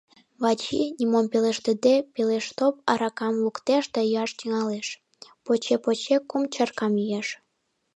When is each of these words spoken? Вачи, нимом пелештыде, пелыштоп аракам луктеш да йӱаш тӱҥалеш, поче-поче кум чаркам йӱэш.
Вачи, 0.41 0.81
нимом 0.97 1.25
пелештыде, 1.31 1.95
пелыштоп 2.13 2.75
аракам 2.91 3.33
луктеш 3.43 3.83
да 3.93 4.01
йӱаш 4.09 4.31
тӱҥалеш, 4.39 4.87
поче-поче 5.45 6.15
кум 6.29 6.43
чаркам 6.53 6.93
йӱэш. 7.01 7.27